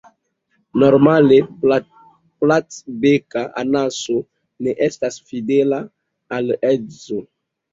Normale 0.83 1.37
Platbeka 1.65 3.43
anaso 3.63 4.17
ne 4.69 4.75
estas 4.89 5.21
fidela 5.29 5.81
al 6.39 6.53
edzo. 6.75 7.23